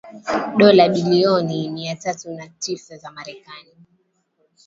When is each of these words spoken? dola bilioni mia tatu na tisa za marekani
dola 0.57 0.89
bilioni 0.89 1.69
mia 1.69 1.95
tatu 1.95 2.31
na 2.33 2.47
tisa 2.47 2.97
za 2.97 3.11
marekani 3.11 3.75